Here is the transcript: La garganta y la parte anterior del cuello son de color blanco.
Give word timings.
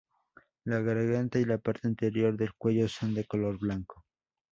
La 0.63 0.79
garganta 0.81 1.37
y 1.37 1.45
la 1.45 1.59
parte 1.59 1.87
anterior 1.87 2.35
del 2.35 2.55
cuello 2.55 2.87
son 2.89 3.13
de 3.13 3.23
color 3.27 3.59
blanco. 3.59 4.03